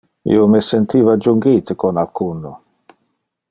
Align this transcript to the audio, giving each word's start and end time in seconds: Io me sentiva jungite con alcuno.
Io 0.35 0.45
me 0.53 0.61
sentiva 0.67 1.13
jungite 1.27 1.75
con 1.85 2.01
alcuno. 2.05 2.51